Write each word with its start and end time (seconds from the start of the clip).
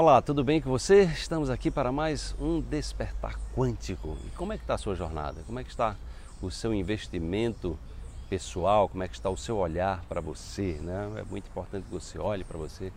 Olá, 0.00 0.22
tudo 0.22 0.44
bem 0.44 0.60
com 0.60 0.70
você? 0.70 1.02
Estamos 1.06 1.50
aqui 1.50 1.72
para 1.72 1.90
mais 1.90 2.32
um 2.38 2.60
Despertar 2.60 3.36
Quântico. 3.52 4.16
E 4.24 4.30
como 4.36 4.52
é 4.52 4.56
que 4.56 4.62
está 4.62 4.74
a 4.74 4.78
sua 4.78 4.94
jornada? 4.94 5.42
Como 5.44 5.58
é 5.58 5.64
que 5.64 5.70
está 5.70 5.96
o 6.40 6.52
seu 6.52 6.72
investimento 6.72 7.76
pessoal? 8.30 8.88
Como 8.88 9.02
é 9.02 9.08
que 9.08 9.16
está 9.16 9.28
o 9.28 9.36
seu 9.36 9.56
olhar 9.56 10.04
para 10.08 10.20
você? 10.20 10.78
Né? 10.80 11.14
É 11.16 11.24
muito 11.24 11.48
importante 11.48 11.86
que 11.86 11.90
você 11.90 12.16
olhe 12.16 12.44
para 12.44 12.56
você 12.56 12.92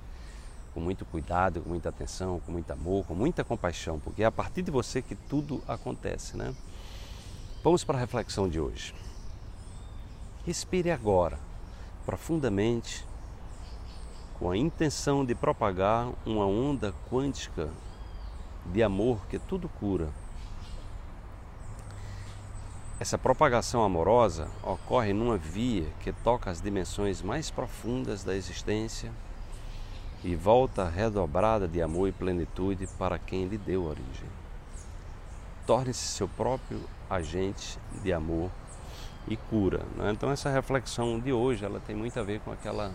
com 0.75 0.79
muito 0.79 1.03
cuidado, 1.03 1.61
com 1.61 1.69
muita 1.69 1.89
atenção, 1.89 2.39
com 2.39 2.51
muito 2.51 2.69
amor, 2.69 3.03
com 3.07 3.15
muita 3.15 3.43
compaixão, 3.43 3.97
porque 3.97 4.21
é 4.21 4.27
a 4.27 4.31
partir 4.31 4.61
de 4.61 4.69
você 4.69 5.01
que 5.01 5.15
tudo 5.15 5.59
acontece, 5.67 6.37
né? 6.37 6.53
Vamos 7.63 7.83
para 7.83 7.97
a 7.97 7.99
reflexão 7.99 8.47
de 8.47 8.59
hoje. 8.59 8.93
Respire 10.45 10.91
agora, 10.91 11.39
profundamente, 12.05 13.03
com 14.41 14.49
a 14.49 14.57
intenção 14.57 15.23
de 15.23 15.35
propagar 15.35 16.11
uma 16.25 16.47
onda 16.47 16.91
quântica 17.11 17.69
de 18.65 18.81
amor 18.81 19.19
que 19.29 19.37
tudo 19.37 19.69
cura. 19.69 20.09
Essa 22.99 23.19
propagação 23.19 23.83
amorosa 23.83 24.49
ocorre 24.63 25.13
numa 25.13 25.37
via 25.37 25.87
que 25.99 26.11
toca 26.11 26.49
as 26.49 26.59
dimensões 26.59 27.21
mais 27.21 27.51
profundas 27.51 28.23
da 28.23 28.35
existência 28.35 29.11
e 30.23 30.35
volta 30.35 30.89
redobrada 30.89 31.67
de 31.67 31.79
amor 31.79 32.09
e 32.09 32.11
plenitude 32.11 32.87
para 32.97 33.19
quem 33.19 33.45
lhe 33.45 33.59
deu 33.59 33.83
origem. 33.83 34.29
Torne-se 35.67 36.07
seu 36.07 36.27
próprio 36.27 36.81
agente 37.07 37.77
de 38.01 38.11
amor 38.11 38.49
e 39.27 39.37
cura. 39.37 39.85
Né? 39.95 40.11
Então 40.11 40.31
essa 40.31 40.49
reflexão 40.49 41.19
de 41.19 41.31
hoje 41.31 41.63
ela 41.63 41.79
tem 41.79 41.95
muito 41.95 42.19
a 42.19 42.23
ver 42.23 42.39
com 42.39 42.51
aquela 42.51 42.91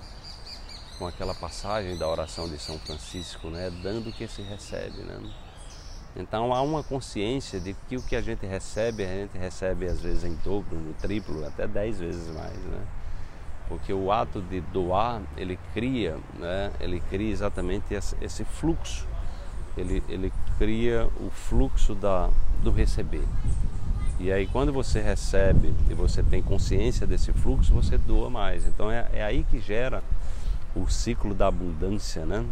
com 0.98 1.06
aquela 1.06 1.34
passagem 1.34 1.96
da 1.96 2.08
oração 2.08 2.48
de 2.48 2.58
São 2.58 2.78
Francisco, 2.78 3.48
né? 3.48 3.70
dando 3.82 4.10
o 4.10 4.12
que 4.12 4.26
se 4.26 4.42
recebe. 4.42 4.98
Né? 4.98 5.20
Então 6.16 6.52
há 6.52 6.62
uma 6.62 6.82
consciência 6.82 7.60
de 7.60 7.74
que 7.88 7.96
o 7.96 8.02
que 8.02 8.16
a 8.16 8.22
gente 8.22 8.46
recebe, 8.46 9.04
a 9.04 9.08
gente 9.08 9.36
recebe 9.36 9.86
às 9.86 10.00
vezes 10.00 10.24
em 10.24 10.34
dobro, 10.36 10.76
no 10.76 10.94
triplo, 10.94 11.46
até 11.46 11.66
dez 11.66 11.98
vezes 11.98 12.34
mais. 12.34 12.56
Né? 12.56 12.80
Porque 13.68 13.92
o 13.92 14.10
ato 14.10 14.40
de 14.40 14.60
doar, 14.60 15.20
ele 15.36 15.58
cria, 15.74 16.16
né? 16.38 16.72
ele 16.80 17.00
cria 17.10 17.32
exatamente 17.32 17.94
esse 18.20 18.44
fluxo, 18.44 19.06
ele, 19.76 20.02
ele 20.08 20.32
cria 20.58 21.08
o 21.20 21.30
fluxo 21.30 21.94
da, 21.94 22.30
do 22.62 22.70
receber. 22.70 23.24
E 24.18 24.32
aí 24.32 24.46
quando 24.46 24.72
você 24.72 24.98
recebe 25.00 25.74
e 25.90 25.94
você 25.94 26.22
tem 26.22 26.42
consciência 26.42 27.06
desse 27.06 27.34
fluxo, 27.34 27.74
você 27.74 27.98
doa 27.98 28.30
mais. 28.30 28.66
Então 28.66 28.90
é, 28.90 29.06
é 29.12 29.22
aí 29.22 29.44
que 29.50 29.60
gera 29.60 30.02
o 30.76 30.88
ciclo 30.88 31.34
da 31.34 31.46
abundância, 31.46 32.26
né? 32.26 32.44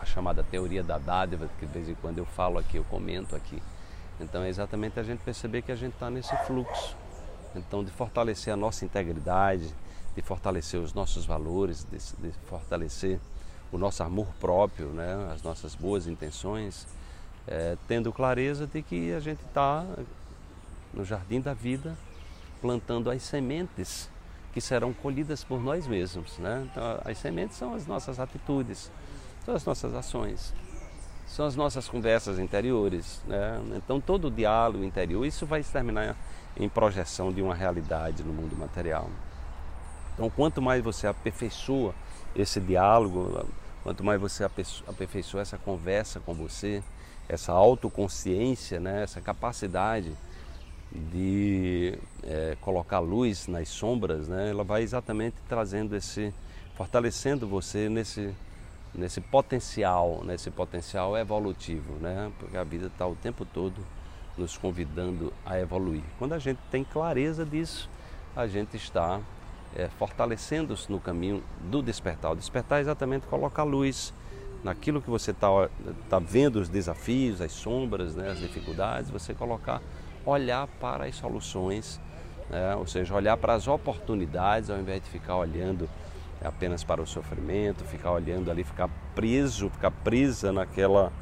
A 0.00 0.04
chamada 0.04 0.44
teoria 0.44 0.82
da 0.82 0.98
dádiva, 0.98 1.50
que 1.58 1.66
de 1.66 1.72
vez 1.72 1.88
em 1.88 1.94
quando 1.94 2.18
eu 2.18 2.24
falo 2.24 2.58
aqui, 2.58 2.76
eu 2.76 2.84
comento 2.84 3.34
aqui. 3.34 3.60
Então 4.20 4.42
é 4.42 4.48
exatamente 4.48 5.00
a 5.00 5.02
gente 5.02 5.20
perceber 5.20 5.62
que 5.62 5.72
a 5.72 5.76
gente 5.76 5.94
está 5.94 6.08
nesse 6.08 6.36
fluxo. 6.46 6.96
Então 7.56 7.82
de 7.82 7.90
fortalecer 7.90 8.52
a 8.52 8.56
nossa 8.56 8.84
integridade, 8.84 9.74
de 10.14 10.22
fortalecer 10.22 10.78
os 10.78 10.92
nossos 10.94 11.26
valores, 11.26 11.84
de, 11.84 11.98
de 11.98 12.32
fortalecer 12.46 13.18
o 13.72 13.78
nosso 13.78 14.04
amor 14.04 14.28
próprio, 14.38 14.88
né? 14.88 15.30
as 15.34 15.42
nossas 15.42 15.74
boas 15.74 16.06
intenções, 16.06 16.86
é, 17.46 17.76
tendo 17.88 18.12
clareza 18.12 18.66
de 18.66 18.80
que 18.82 19.12
a 19.12 19.18
gente 19.18 19.44
está 19.44 19.84
no 20.92 21.04
jardim 21.04 21.40
da 21.40 21.52
vida, 21.52 21.96
plantando 22.60 23.10
as 23.10 23.22
sementes 23.22 24.08
que 24.54 24.60
serão 24.60 24.92
colhidas 24.92 25.42
por 25.42 25.60
nós 25.60 25.84
mesmos. 25.84 26.38
Né? 26.38 26.66
Então, 26.70 27.00
as 27.04 27.18
sementes 27.18 27.56
são 27.56 27.74
as 27.74 27.88
nossas 27.88 28.20
atitudes, 28.20 28.90
são 29.44 29.52
as 29.52 29.64
nossas 29.64 29.92
ações, 29.94 30.54
são 31.26 31.44
as 31.44 31.56
nossas 31.56 31.88
conversas 31.88 32.38
interiores. 32.38 33.20
Né? 33.26 33.60
Então, 33.74 34.00
todo 34.00 34.28
o 34.28 34.30
diálogo 34.30 34.84
interior, 34.84 35.26
isso 35.26 35.44
vai 35.44 35.60
se 35.60 35.72
terminar 35.72 36.16
em 36.56 36.68
projeção 36.68 37.32
de 37.32 37.42
uma 37.42 37.54
realidade 37.54 38.22
no 38.22 38.32
mundo 38.32 38.56
material. 38.56 39.10
Então, 40.14 40.30
quanto 40.30 40.62
mais 40.62 40.84
você 40.84 41.08
aperfeiçoa 41.08 41.92
esse 42.36 42.60
diálogo, 42.60 43.44
quanto 43.82 44.04
mais 44.04 44.20
você 44.20 44.44
aperfeiçoa 44.44 45.40
essa 45.40 45.58
conversa 45.58 46.20
com 46.20 46.32
você, 46.32 46.80
essa 47.28 47.50
autoconsciência, 47.50 48.78
né? 48.78 49.02
essa 49.02 49.20
capacidade 49.20 50.12
de 50.92 51.98
é, 52.22 52.56
colocar 52.60 53.00
luz 53.00 53.46
nas 53.48 53.68
sombras, 53.68 54.28
né? 54.28 54.50
ela 54.50 54.64
vai 54.64 54.82
exatamente 54.82 55.36
trazendo 55.48 55.96
esse, 55.96 56.32
fortalecendo 56.76 57.46
você 57.46 57.88
nesse, 57.88 58.34
nesse 58.94 59.20
potencial, 59.20 60.22
nesse 60.24 60.50
potencial 60.50 61.16
evolutivo, 61.16 61.94
né? 61.94 62.30
porque 62.38 62.56
a 62.56 62.64
vida 62.64 62.86
está 62.86 63.06
o 63.06 63.16
tempo 63.16 63.44
todo 63.44 63.84
nos 64.36 64.56
convidando 64.56 65.32
a 65.44 65.58
evoluir. 65.58 66.02
Quando 66.18 66.32
a 66.32 66.38
gente 66.38 66.58
tem 66.70 66.84
clareza 66.84 67.44
disso, 67.44 67.88
a 68.34 68.46
gente 68.46 68.76
está 68.76 69.20
é, 69.74 69.88
fortalecendo-se 69.88 70.90
no 70.90 71.00
caminho 71.00 71.42
do 71.70 71.82
despertar. 71.82 72.32
O 72.32 72.36
despertar 72.36 72.78
é 72.78 72.82
exatamente 72.82 73.26
colocar 73.26 73.64
luz 73.64 74.12
naquilo 74.62 75.02
que 75.02 75.10
você 75.10 75.30
está 75.30 75.48
tá 76.08 76.18
vendo, 76.18 76.56
os 76.56 76.68
desafios, 76.68 77.40
as 77.40 77.52
sombras, 77.52 78.14
né, 78.14 78.30
as 78.30 78.38
dificuldades, 78.38 79.10
você 79.10 79.34
colocar 79.34 79.82
olhar 80.24 80.66
para 80.80 81.04
as 81.04 81.14
soluções, 81.16 82.00
né? 82.48 82.74
ou 82.76 82.86
seja, 82.86 83.14
olhar 83.14 83.36
para 83.36 83.54
as 83.54 83.68
oportunidades 83.68 84.70
ao 84.70 84.78
invés 84.78 85.02
de 85.02 85.08
ficar 85.08 85.36
olhando 85.36 85.88
apenas 86.42 86.84
para 86.84 87.00
o 87.00 87.06
sofrimento, 87.06 87.84
ficar 87.84 88.12
olhando 88.12 88.50
ali, 88.50 88.64
ficar 88.64 88.88
preso, 89.14 89.70
ficar 89.70 89.90
presa 89.90 90.52
naquela, 90.52 91.12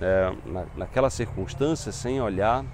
é, 0.00 0.32
na, 0.46 0.66
naquela 0.76 1.10
circunstância 1.10 1.92
sem 1.92 2.20
olhar 2.20 2.64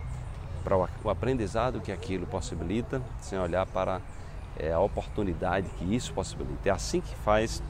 para 0.62 0.76
o, 0.76 0.88
o, 1.04 1.10
aprendizado 1.10 1.80
que 1.80 1.90
aquilo 1.90 2.26
possibilita, 2.26 3.02
sem 3.20 3.38
olhar 3.38 3.66
para 3.66 4.00
é, 4.56 4.72
a 4.72 4.80
oportunidade 4.80 5.68
que 5.70 5.94
isso 5.94 6.12
possibilita. 6.12 6.68
É 6.68 6.72
assim 6.72 7.00
que 7.00 7.14
faz, 7.16 7.62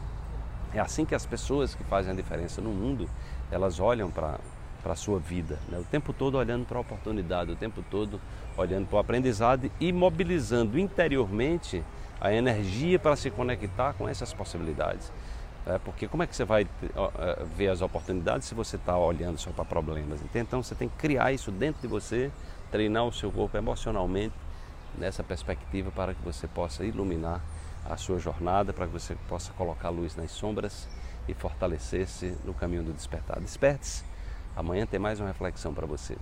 é 0.74 0.80
assim 0.80 1.04
que 1.04 1.14
as 1.14 1.24
pessoas 1.24 1.74
que 1.74 1.84
fazem 1.84 2.12
a 2.12 2.14
diferença 2.14 2.60
no 2.60 2.70
mundo, 2.70 3.08
elas 3.50 3.80
olham 3.80 4.10
para 4.10 4.38
para 4.82 4.92
a 4.92 4.96
sua 4.96 5.18
vida. 5.18 5.58
Né? 5.68 5.78
O 5.78 5.84
tempo 5.84 6.12
todo 6.12 6.36
olhando 6.36 6.66
para 6.66 6.78
a 6.78 6.80
oportunidade, 6.80 7.50
o 7.50 7.56
tempo 7.56 7.82
todo 7.90 8.20
olhando 8.56 8.86
para 8.86 8.96
o 8.96 8.98
aprendizado 8.98 9.70
e 9.80 9.92
mobilizando 9.92 10.78
interiormente 10.78 11.84
a 12.20 12.32
energia 12.32 12.98
para 12.98 13.14
se 13.16 13.30
conectar 13.30 13.92
com 13.94 14.08
essas 14.08 14.32
possibilidades. 14.32 15.12
É, 15.66 15.78
porque 15.78 16.08
como 16.08 16.22
é 16.22 16.26
que 16.26 16.34
você 16.34 16.44
vai 16.44 16.62
é, 16.62 17.44
ver 17.56 17.68
as 17.68 17.82
oportunidades 17.82 18.48
se 18.48 18.54
você 18.54 18.76
está 18.76 18.96
olhando 18.96 19.38
só 19.38 19.50
para 19.50 19.64
problemas? 19.64 20.20
Então 20.34 20.62
você 20.62 20.74
tem 20.74 20.88
que 20.88 20.96
criar 20.96 21.32
isso 21.32 21.50
dentro 21.50 21.82
de 21.82 21.88
você, 21.88 22.30
treinar 22.70 23.04
o 23.04 23.12
seu 23.12 23.30
corpo 23.30 23.56
emocionalmente 23.56 24.34
nessa 24.96 25.22
perspectiva 25.22 25.90
para 25.90 26.14
que 26.14 26.22
você 26.22 26.46
possa 26.48 26.84
iluminar 26.84 27.40
a 27.84 27.96
sua 27.96 28.18
jornada, 28.18 28.72
para 28.72 28.86
que 28.86 28.92
você 28.92 29.14
possa 29.28 29.52
colocar 29.52 29.90
luz 29.90 30.16
nas 30.16 30.30
sombras 30.30 30.88
e 31.28 31.34
fortalecer-se 31.34 32.36
no 32.44 32.54
caminho 32.54 32.82
do 32.82 32.92
despertar. 32.92 33.38
Desperte-se 33.40 34.04
Amanhã 34.58 34.84
tem 34.84 34.98
mais 34.98 35.20
uma 35.20 35.28
reflexão 35.28 35.72
para 35.72 35.86
você. 35.86 36.16